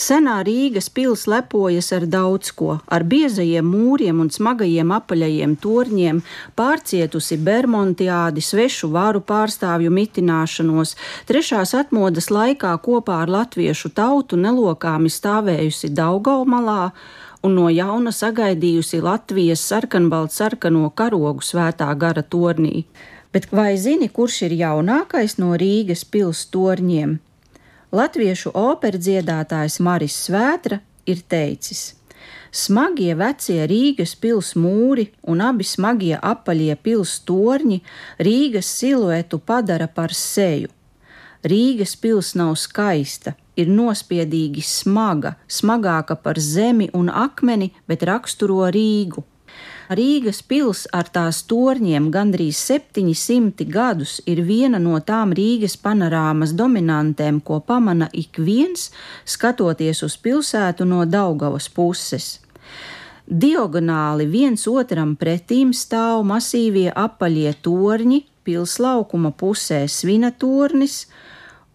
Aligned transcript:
Senā 0.00 0.38
Rīgas 0.46 0.86
pils 0.96 1.26
lepojas 1.28 1.90
ar 1.92 2.06
daudz 2.08 2.54
ko, 2.56 2.78
ar 2.88 3.02
biezajiem 3.04 3.66
mūriem 3.68 4.22
un 4.22 4.30
smagajiem 4.32 4.94
apaļajiem 4.96 5.58
torņiem, 5.60 6.22
pārcietusi 6.56 7.36
Bermontiādi, 7.44 8.40
svešu 8.40 8.88
varu 8.94 9.20
pārstāvju 9.20 9.92
mitināšanos, 9.92 10.94
trešās 11.28 11.74
atmodas 11.82 12.30
laikā 12.32 12.72
kopā 12.80 13.20
ar 13.26 13.34
latviešu 13.36 13.92
tautu 14.00 14.40
nelokāmi 14.40 15.12
stāvējusi 15.12 15.92
Daugaumalā 15.92 16.82
un 17.44 17.60
no 17.60 17.68
jauna 17.68 18.16
sagaidījusi 18.16 19.04
Latvijas 19.04 19.68
sarkanbaltu 19.68 20.40
sarkano 20.40 20.88
karogu 20.96 21.44
svētā 21.44 21.92
gara 21.92 22.24
tornī. 22.24 22.86
Bet 23.36 23.52
vai 23.52 23.74
zini, 23.76 24.08
kurš 24.08 24.46
ir 24.48 24.60
jaunākais 24.64 25.36
no 25.42 25.52
Rīgas 25.60 26.08
pils 26.08 26.48
torņiem? 26.48 27.20
Latviešu 27.92 28.52
operas 28.54 29.02
dziedātājs 29.04 29.80
Maris 29.80 30.16
Svētra 30.26 30.80
ir 31.06 31.22
teicis: 31.28 31.94
Smagie 32.50 33.14
vecie 33.14 33.62
Rīgas 33.70 34.16
pils 34.18 34.56
mūri 34.58 35.06
un 35.22 35.42
abi 35.44 35.64
smagie 35.64 36.16
apaļie 36.18 36.74
pils 36.82 37.20
torņi 37.26 37.80
Rīgas 38.18 38.70
siluetu 38.80 39.38
padara 39.38 39.86
par 39.86 40.14
seju. 40.14 40.70
Rīgas 41.46 41.94
pils 41.96 42.34
nav 42.36 42.56
skaista, 42.60 43.32
ir 43.56 43.70
nospiedīgi 43.70 44.64
smaga, 44.66 45.36
smagāka 45.48 46.16
par 46.20 46.40
zemi 46.42 46.90
un 46.92 47.08
akmeni, 47.08 47.70
bet 47.88 48.04
raksturo 48.04 48.66
Rīgu. 48.74 49.24
Rīgas 49.90 50.38
pils 50.46 50.84
ar 50.94 51.08
tās 51.10 51.40
torņiem 51.50 52.12
gandrīz 52.14 52.58
700 52.62 53.64
gadus 53.74 54.20
ir 54.30 54.44
viena 54.46 54.78
no 54.78 55.00
tām 55.02 55.32
Rīgas 55.34 55.74
panorāmas 55.82 56.52
dominantēm, 56.54 57.40
ko 57.42 57.58
pamana 57.58 58.06
ik 58.14 58.38
viens, 58.38 58.92
skatoties 59.26 60.04
uz 60.06 60.14
pilsētu 60.22 60.86
no 60.86 61.02
Daugavas 61.10 61.66
puses. 61.74 62.36
Diagonāli 63.26 64.28
viens 64.30 64.68
otram 64.70 65.16
pretīm 65.18 65.72
stāv 65.74 66.22
masīvie 66.28 66.92
apaļie 66.94 67.56
torņi, 67.58 68.20
pils 68.46 68.78
laukuma 68.78 69.34
pusē 69.34 69.88
svina 69.90 70.30
tornis 70.30 71.08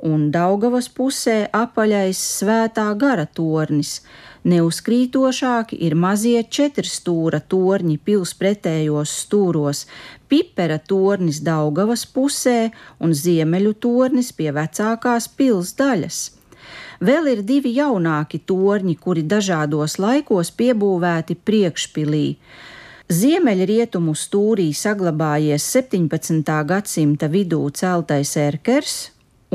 un 0.07 0.29
Daugavas 0.31 0.87
pusē 0.87 1.49
apaļais 1.51 2.23
svētā 2.39 2.87
gara 2.95 3.27
tornis 3.27 3.99
Neuzkrītošāki 4.45 5.79
ir 5.87 5.95
mazie 5.97 6.43
četrstūra 6.57 7.39
torņi 7.49 7.95
pils 8.05 8.35
pretējos 8.37 9.13
stūros, 9.23 9.85
pipera 10.29 10.77
tornis 10.77 11.39
Daugavas 11.47 12.03
pusē 12.05 12.69
un 13.01 13.15
ziemeļu 13.17 13.73
tornis 13.81 14.29
pie 14.37 14.51
vecākās 14.53 15.27
pils 15.33 15.73
daļas. 15.79 16.19
Vēl 17.01 17.31
ir 17.33 17.41
divi 17.41 17.73
jaunāki 17.79 18.43
torņi, 18.45 18.95
kuri 19.01 19.25
dažādos 19.25 19.97
laikos 19.97 20.53
piebūvēti 20.53 21.39
priekšpilī. 21.41 22.27
Ziemeļrietumu 23.09 24.13
stūrī 24.17 24.69
saglabājies 24.77 25.65
17. 25.73 26.53
gadsimta 26.69 27.29
vidū 27.33 27.65
celtais 27.73 28.37
erkers 28.37 28.95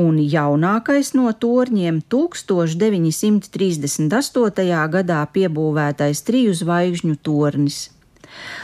un 0.01 0.15
jaunākais 0.33 1.07
no 1.17 1.27
torņiem 1.45 1.95
1938. 2.11 4.69
gadā 4.97 5.21
piebūvētais 5.37 6.17
triju 6.27 6.51
zvaigžņu 6.61 7.15
tornis. 7.25 7.77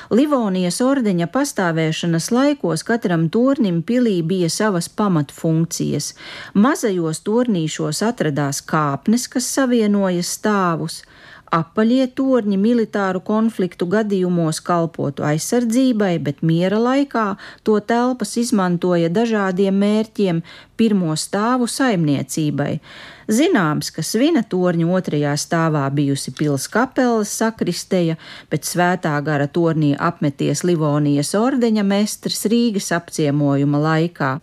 Livonijas 0.09 0.79
ordeņa 0.83 1.27
pastāvēšanas 1.33 2.29
laikos 2.31 2.85
katram 2.87 3.27
tornim 3.33 3.81
pilī 3.83 4.21
bija 4.23 4.49
savas 4.53 4.87
pamatfunkcijas. 4.99 6.13
Mazajos 6.55 7.19
tornīšos 7.27 8.01
atradās 8.07 8.61
kāpnes, 8.71 9.27
kas 9.33 9.49
savienoja 9.57 10.23
stāvus, 10.23 11.01
Apaļie 11.53 12.09
torņi 12.11 12.57
militāru 12.59 13.21
konfliktu 13.23 13.85
gadījumos 13.87 14.59
kalpotu 14.59 15.23
aizsardzībai, 15.23 16.17
bet 16.19 16.41
miera 16.43 16.79
laikā 16.81 17.27
to 17.63 17.77
telpas 17.79 18.35
izmantoja 18.41 19.07
dažādiem 19.07 19.77
mērķiem, 19.79 20.41
pirmo 20.75 21.15
stāvu 21.15 21.69
saimniecībai. 21.71 22.79
Zināms, 23.31 23.91
ka 23.95 24.03
svina 24.03 24.43
torņa 24.43 24.89
otrajā 24.99 25.35
stāvā 25.39 25.85
bijusi 25.91 26.31
pils 26.35 26.67
kapelas 26.71 27.31
sakristeja, 27.31 28.17
bet 28.51 28.67
svētā 28.67 29.15
gara 29.23 29.47
tornī 29.47 29.93
apmeties 29.99 30.65
Livonijas 30.67 31.31
ordeņa 31.35 31.87
mestrs 31.87 32.43
Rīgas 32.51 32.91
apciemojuma 32.95 33.83
laikā. 33.87 34.37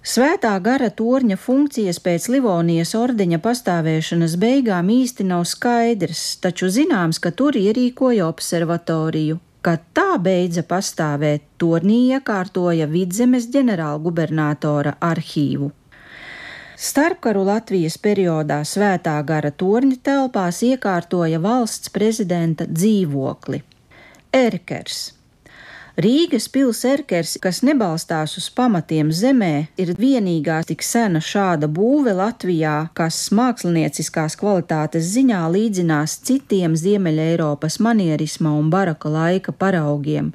Svētā 0.00 0.54
gara 0.64 0.88
torņa 0.88 1.36
funkcijas 1.36 1.98
pēc 2.00 2.30
Livonijas 2.32 2.94
ordeņa 2.96 3.38
pastāvēšanas 3.44 4.36
beigām 4.40 4.88
īsti 4.88 5.26
nav 5.28 5.44
skaidrs, 5.44 6.38
taču 6.40 6.70
zināms, 6.72 7.18
ka 7.20 7.34
tur 7.36 7.58
ierīkoja 7.60 8.24
observatoriju. 8.24 9.36
Kad 9.60 9.84
tā 9.92 10.16
beidza 10.16 10.64
pastāvēt, 10.64 11.44
tornī 11.60 12.14
iekārtoja 12.16 12.88
vidzemes 12.88 13.50
ģenerālgubernatora 13.52 14.96
arhīvu. 15.04 15.68
Starpkaru 16.80 17.44
Latvijas 17.44 18.00
periodā 18.00 18.62
svētā 18.64 19.18
gara 19.28 19.52
torņa 19.52 20.00
telpās 20.00 20.62
iekārtoja 20.64 21.44
valsts 21.44 21.92
prezidenta 21.92 22.64
dzīvokli. 22.64 23.60
Erkers 24.32 25.10
Rīgas 26.00 26.46
pils 26.48 26.78
erkers, 26.88 27.34
kas 27.44 27.58
nebalstās 27.66 28.36
uz 28.40 28.46
pamatiem 28.56 29.10
zemē, 29.12 29.66
ir 29.82 29.90
vienīgā 29.98 30.60
tik 30.70 30.84
sena 30.86 31.20
šāda 31.20 31.68
būve 31.68 32.14
Latvijā, 32.16 32.76
kas 32.96 33.18
mākslinieckās 33.36 34.38
kvalitātes 34.40 35.10
ziņā 35.16 35.42
līdzinās 35.52 36.14
citiem 36.24 36.78
Ziemeļa 36.78 37.28
Eiropas 37.34 37.76
manierisma 37.84 38.54
un 38.62 38.72
baraka 38.72 39.12
laika 39.12 39.52
paraugiem. 39.52 40.32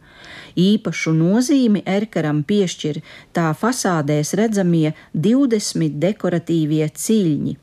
Īpašu 0.53 1.15
nozīmi 1.17 1.81
erkeram 1.97 2.45
piešķir 2.45 3.01
tā 3.33 3.49
fasādēs 3.57 4.35
redzamie 4.37 4.93
20 5.17 5.97
dekoratīvie 6.05 6.93
ciļņi. 6.93 7.57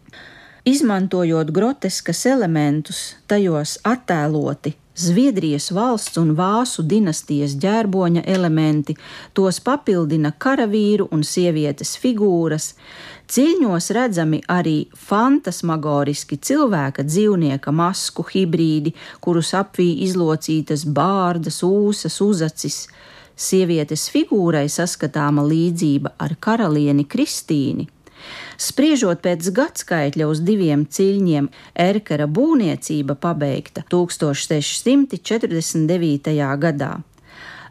Izmantojot 0.75 1.55
groteskas 1.55 2.27
elementus, 2.34 3.13
tajos 3.31 3.79
attēloti 3.87 4.81
Zviedrijas 4.94 5.70
valsts 5.72 6.19
un 6.20 6.34
Vācu 6.36 6.82
dinastijas 6.84 7.54
ģērboņa 7.56 8.26
elementi, 8.28 8.92
tos 9.32 9.60
papildina 9.64 10.34
karavīru 10.44 11.06
un 11.16 11.22
sievietes 11.25 11.94
figūras. 12.03 12.75
Ciļņos 13.32 13.88
redzami 13.97 14.42
arī 14.53 14.76
fantasmagoriski 14.92 16.36
cilvēka 16.36 17.06
dzīvnieka 17.08 17.72
masku 17.72 18.26
hibrīdi, 18.34 18.92
kurus 19.25 19.54
apvīja 19.56 20.10
izlocītas 20.10 20.84
bārdas, 20.84 21.62
ūsas, 21.64 22.20
uzacis. 22.20 22.84
Sievietes 23.32 24.10
figūrai 24.12 24.66
saskatāma 24.69 25.41
līdzība 25.48 26.19
ar 26.20 26.36
karalieni 26.36 27.09
Kristīni. 27.09 27.88
Spriežot 28.62 29.19
pēc 29.25 29.49
gadskaitļa 29.56 30.27
uz 30.31 30.41
diviem 30.47 30.84
ciļņiem, 30.87 31.49
Erkera 31.84 32.27
būvniecība 32.31 33.15
pabeigta 33.19 33.83
1649. 33.91 36.31
gadā. 36.62 36.93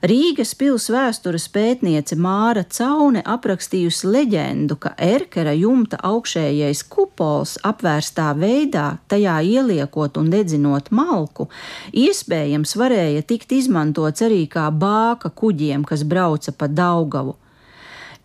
Rīgas 0.02 0.58
pils 0.58 0.90
vēstures 0.90 1.46
pētniece 1.54 2.18
Māra 2.18 2.66
Caune 2.76 3.22
aprakstījusi 3.22 4.10
leģendu, 4.10 4.74
ka 4.82 4.98
Erkera 4.98 5.54
jumta 5.54 6.02
augšējais 6.10 6.82
kupols 6.90 7.62
apvērstā 7.70 8.34
veidā, 8.42 8.98
tajā 9.14 9.38
ieliekot 9.46 10.18
un 10.18 10.34
dedzinot 10.34 10.90
malku, 10.90 11.46
iespējams 11.94 12.74
varēja 12.82 13.22
tikt 13.30 13.54
izmantots 13.62 14.26
arī 14.26 14.50
kā 14.50 14.66
bāka 14.74 15.30
kuģiem, 15.30 15.86
kas 15.86 16.02
brauca 16.04 16.52
pa 16.52 16.66
Daugavu 16.82 17.38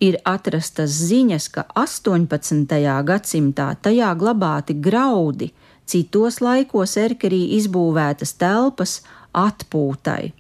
ir 0.01 0.17
atrastas 0.25 0.91
ziņas, 1.09 1.49
ka 1.53 1.65
18. 1.75 3.03
gadsimtā 3.07 3.77
tajā 3.83 4.15
glabāti 4.19 4.75
graudi, 4.75 5.53
citos 5.87 6.41
laikos 6.45 6.97
erkerī 7.01 7.57
izbūvētas 7.59 8.33
telpas 8.41 9.03
atpūtai. 9.33 10.33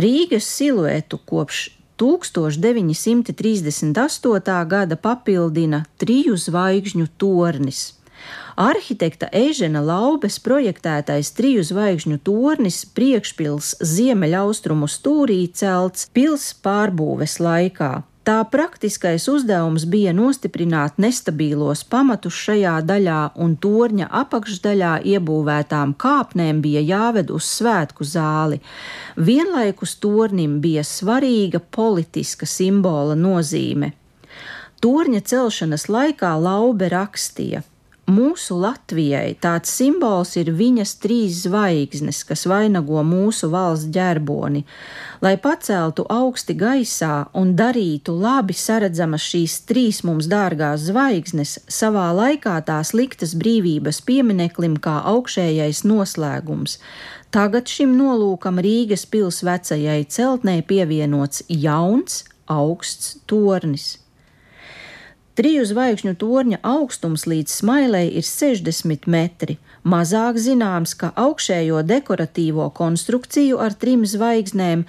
Rīgas 0.00 0.46
siluetu 0.46 1.18
kopš 1.26 1.70
1938. 2.00 4.66
gada 4.66 4.96
papildina 4.96 5.84
triju 6.00 6.36
zvaigžņu 6.36 7.06
tornis. 7.18 8.00
Arhitekta 8.60 9.28
Ežena 9.32 9.80
Laubes 9.80 10.38
projektētais 10.44 11.32
triju 11.36 11.62
zvaigžņu 11.64 12.18
tornis 12.24 12.84
priekšpils 12.96 13.74
ziemeļaustrumu 13.80 14.88
stūrī 14.88 15.48
celts 15.56 16.08
pils 16.12 16.54
pārbūves 16.64 17.40
laikā. 17.40 18.02
Tā 18.30 18.44
praktiskais 18.46 19.24
uzdevums 19.26 19.82
bija 19.90 20.12
nostiprināt 20.14 21.00
nestabīlos 21.02 21.80
pamatus 21.90 22.36
šajā 22.44 22.76
daļā, 22.86 23.22
un 23.42 23.56
torņa 23.64 24.06
apakšdaļā 24.20 24.90
iebūvētām 25.12 25.96
kāpnēm 26.04 26.60
bija 26.62 26.84
jāved 26.92 27.32
uz 27.34 27.48
svētku 27.56 28.06
zāli. 28.06 28.60
Vienlaikus 29.16 29.96
tornim 30.04 30.60
bija 30.62 30.86
svarīga 30.86 31.58
politiska 31.58 32.46
simbola 32.46 33.18
nozīme. 33.18 33.90
Torņa 34.78 35.24
celšanas 35.32 35.88
laikā 35.90 36.30
Laube 36.38 36.86
rakstīja: 36.94 37.64
mūsu 38.10 38.56
Latvijai 38.60 39.36
tāds 39.40 39.70
simbols 39.72 40.34
ir 40.40 40.50
viņas 40.56 40.96
trīs 41.02 41.44
zvaigznes, 41.44 42.24
kas 42.26 42.42
vainago 42.50 43.04
mūsu 43.06 43.48
valsts 43.52 43.88
ģerboni, 43.94 44.64
lai 45.22 45.36
paceltu 45.38 46.04
augsti 46.10 46.56
gaisā 46.58 47.28
un 47.38 47.54
darītu 47.58 48.16
labi 48.18 48.56
saredzamas 48.58 49.22
šīs 49.30 49.60
trīs 49.70 50.02
mums 50.04 50.26
dārgās 50.30 50.88
zvaigznes, 50.90 51.56
savā 51.70 52.08
laikā 52.18 52.58
tās 52.66 52.90
liktas 52.98 53.36
brīvības 53.38 54.02
piemineklim 54.10 54.76
kā 54.82 54.98
augšējais 55.14 55.84
noslēgums. 55.86 56.80
Tagad 57.30 57.70
šim 57.70 57.94
nolūkam 57.94 58.58
Rīgas 58.58 59.06
pils 59.06 59.44
vecajai 59.46 60.02
celtnē 60.10 60.60
pievienots 60.66 61.44
jauns, 61.46 62.24
augsts 62.50 63.20
tornis. 63.30 63.99
Triju 65.40 65.62
zvaigžņu 65.64 66.12
torņa 66.20 66.58
augstums 66.68 67.22
līdz 67.24 67.52
smailei 67.62 68.10
ir 68.20 68.26
60 68.28 69.06
metri. 69.08 69.54
Mazāk 69.88 70.36
zināms, 70.36 70.92
ka 71.00 71.08
augšējo 71.16 71.78
dekoratīvo 71.88 72.66
konstrukciju 72.76 73.56
ar 73.64 73.72
trim 73.72 74.02
zvaigznēm 74.04 74.82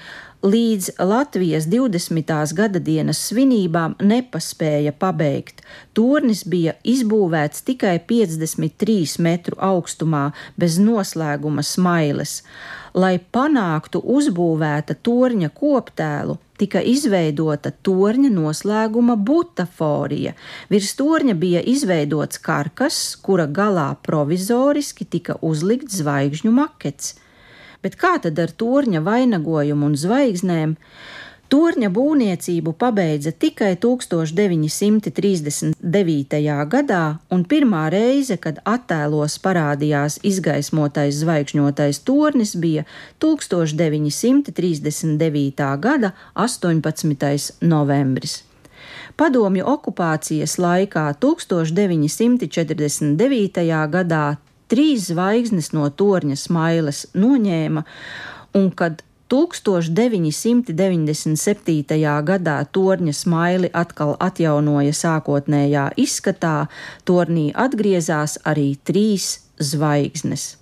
līdz 0.43 0.89
Latvijas 1.07 1.69
20. 1.71 2.35
gada 2.57 2.83
dienas 2.83 3.23
svinībām 3.29 3.95
nepaspēja 4.03 4.91
pabeigt. 4.91 5.63
Tornis 5.95 6.43
bija 6.43 6.75
izbūvēts 6.83 7.63
tikai 7.71 7.95
53 8.11 9.23
metru 9.23 9.55
augstumā, 9.55 10.33
bez 10.59 10.81
noslēguma 10.83 11.63
smailes. 11.63 12.41
Lai 12.91 13.21
panāktu 13.23 14.03
uzbūvēta 14.03 14.99
torņa 14.99 15.55
koptēlu, 15.55 16.41
tika 16.61 16.81
izveidota 16.85 17.71
torņa 17.85 18.29
noslēguma 18.35 19.17
butaforija. 19.17 20.35
Virs 20.69 20.93
torņa 20.99 21.35
bija 21.41 21.63
izveidots 21.73 22.41
karkas, 22.45 23.01
kura 23.25 23.47
galā 23.49 23.89
provizoriski 24.05 25.07
tika 25.09 25.39
uzlikts 25.41 25.97
zvaigžņu 26.03 26.53
makets. 26.53 27.15
Bet 27.81 27.97
kā 27.97 28.17
tad 28.21 28.37
ar 28.39 28.53
torņa 28.53 29.01
vainagojumu 29.01 29.89
un 29.89 29.97
zvaigznēm? 29.97 30.77
Torņa 31.51 31.89
būvniecību 31.91 32.71
pabeidza 32.79 33.33
tikai 33.35 33.73
1939. 33.83 35.75
gadā, 36.71 37.19
un 37.27 37.43
pirmā 37.43 37.91
reize, 37.91 38.39
kad 38.39 38.63
attēlos 38.63 39.35
parādījās 39.43 40.23
izgaismotais 40.23 41.19
zvaigžņotais 41.19 42.07
tornis, 42.07 42.55
bija 42.55 42.87
1939. 43.19 45.75
gada 45.83 46.15
18. 46.39 47.67
novembris. 47.67 48.47
Padomju 49.19 49.67
okupācijas 49.75 50.55
laikā 50.55 51.11
1949. 51.19 53.11
gadā 53.91 54.39
trīs 54.71 55.11
zvaigznes 55.11 55.75
no 55.75 55.91
torņa 55.91 56.39
smailes 56.47 57.11
noņēma, 57.11 57.83
un 58.55 58.71
kad 58.71 59.03
1997. 59.31 61.95
gadā 62.27 62.59
torņa 62.75 63.15
smaili 63.15 63.71
atkal 63.71 64.19
atjaunoja 64.19 64.91
sākotnējā 64.91 65.95
izskatā, 65.95 66.67
tornī 67.07 67.55
atgriezās 67.55 68.35
arī 68.43 68.75
trīs 68.83 69.47
zvaigznes. 69.55 70.59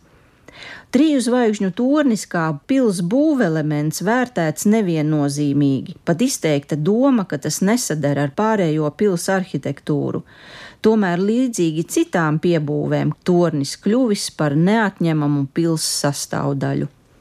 Triju 0.90 1.20
zvaigžņu 1.22 1.70
tornis 1.78 2.24
kā 2.30 2.48
pils 2.70 3.04
būvelements 3.06 4.02
vērtēts 4.06 4.66
neviennozīmīgi, 4.74 6.00
pat 6.06 6.22
izteikta 6.26 6.78
doma, 6.78 7.28
ka 7.30 7.38
tas 7.42 7.62
nesadara 7.62 8.26
ar 8.26 8.34
pārējo 8.38 8.90
pils 8.98 9.28
arhitektūru. 9.30 10.24
Tomēr 10.82 11.22
līdzīgi 11.22 11.86
citām 11.94 12.40
piebūvēm 12.42 13.14
tornis 13.26 13.76
kļuvis 13.82 14.30
par 14.38 14.58
neatņemamu 14.58 15.46
pils 15.54 15.86
sastāvdaļu. 16.06 16.90